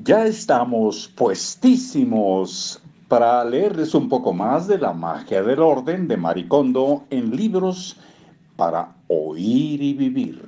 [0.00, 7.04] Ya estamos puestísimos para leerles un poco más de la magia del orden de Maricondo
[7.10, 7.98] en libros
[8.56, 10.42] para oír y vivir.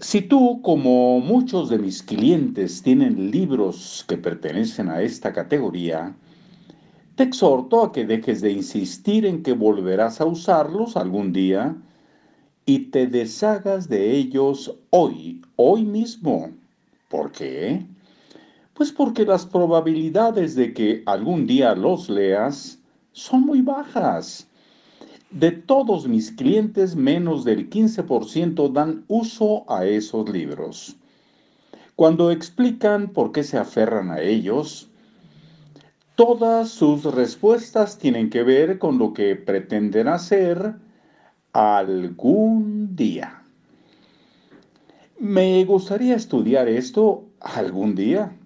[0.00, 6.12] Si tú, como muchos de mis clientes, tienen libros que pertenecen a esta categoría,
[7.14, 11.76] te exhorto a que dejes de insistir en que volverás a usarlos algún día
[12.66, 16.50] y te deshagas de ellos hoy, hoy mismo.
[17.08, 17.86] ¿Por qué?
[18.74, 22.78] Pues porque las probabilidades de que algún día los leas
[23.12, 24.48] son muy bajas.
[25.30, 30.96] De todos mis clientes, menos del 15% dan uso a esos libros.
[31.94, 34.90] Cuando explican por qué se aferran a ellos,
[36.16, 40.76] Todas sus respuestas tienen que ver con lo que pretenden hacer
[41.52, 43.42] algún día.
[45.18, 48.36] Me gustaría estudiar esto algún día.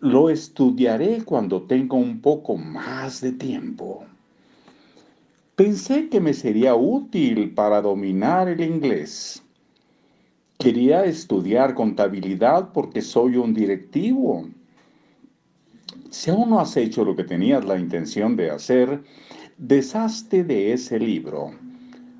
[0.00, 4.04] Lo estudiaré cuando tenga un poco más de tiempo.
[5.56, 9.42] Pensé que me sería útil para dominar el inglés.
[10.58, 14.46] Quería estudiar contabilidad porque soy un directivo
[16.10, 19.02] si aún no has hecho lo que tenías la intención de hacer,
[19.58, 21.52] deshazte de ese libro.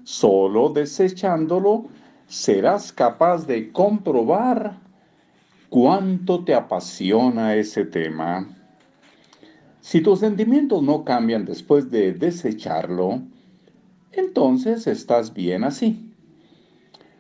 [0.05, 1.87] Solo desechándolo
[2.29, 4.79] serás capaz de comprobar
[5.69, 8.47] cuánto te apasiona ese tema.
[9.81, 13.23] Si tus sentimientos no cambian después de desecharlo,
[14.13, 16.13] entonces estás bien así.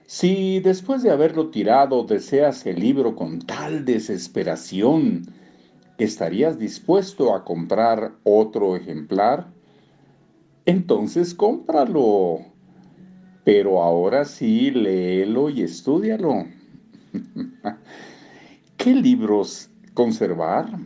[0.06, 5.27] Si después de haberlo tirado deseas el libro con tal desesperación
[5.98, 9.48] ¿estarías dispuesto a comprar otro ejemplar?
[10.65, 12.41] Entonces cómpralo.
[13.48, 16.44] Pero ahora sí, léelo y estudialo.
[18.77, 20.78] ¿Qué libros conservar?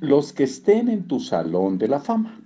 [0.00, 2.40] Los que estén en tu salón de la fama.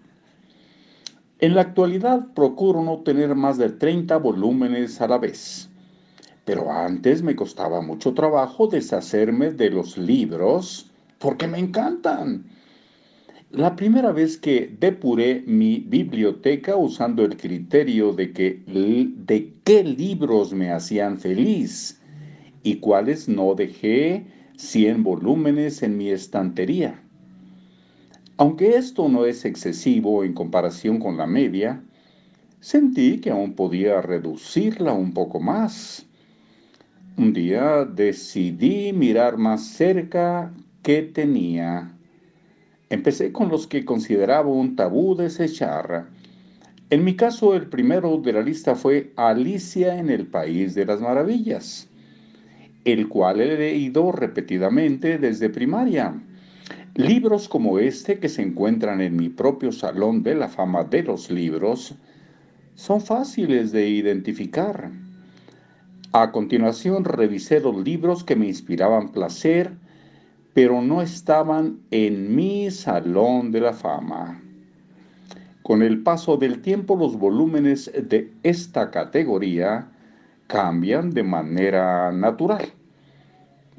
[1.39, 5.71] En la actualidad procuro no tener más de 30 volúmenes a la vez.
[6.45, 12.45] Pero antes me costaba mucho trabajo deshacerme de los libros porque me encantan.
[13.57, 20.53] La primera vez que depuré mi biblioteca usando el criterio de, que, de qué libros
[20.53, 22.01] me hacían feliz
[22.65, 24.27] y cuáles no dejé
[24.57, 27.01] 100 volúmenes en mi estantería.
[28.39, 31.81] Aunque esto no es excesivo en comparación con la media,
[32.59, 36.05] sentí que aún podía reducirla un poco más.
[37.17, 41.95] Un día decidí mirar más cerca que tenía.
[42.91, 46.09] Empecé con los que consideraba un tabú desechar.
[46.91, 51.01] En mi caso, el primero de la lista fue Alicia en el País de las
[51.01, 51.89] Maravillas,
[52.85, 56.15] el cual he leído repetidamente desde primaria.
[56.95, 61.31] Libros como este que se encuentran en mi propio salón de la fama de los
[61.31, 61.95] libros
[62.75, 64.91] son fáciles de identificar.
[66.13, 69.73] A continuación revisé los libros que me inspiraban placer
[70.55, 74.41] pero no estaban en mi salón de la fama.
[75.63, 79.89] Con el paso del tiempo los volúmenes de esta categoría
[80.47, 82.73] cambian de manera natural,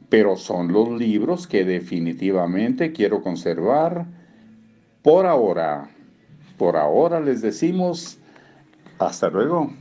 [0.09, 4.05] pero son los libros que definitivamente quiero conservar
[5.01, 5.89] por ahora.
[6.57, 8.17] Por ahora les decimos
[8.99, 9.71] hasta luego.